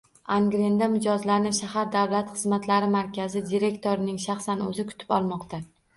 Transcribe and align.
Angrenda 0.35 0.87
mijozlarni 0.93 1.51
shahar 1.57 1.91
Davlat 1.95 2.33
xizmatlari 2.37 2.89
markazi 2.95 3.45
direktorining 3.53 4.19
shaxsan 4.25 4.65
oʻzi 4.71 4.87
kutib 4.95 5.15
olmoqda. 5.21 5.63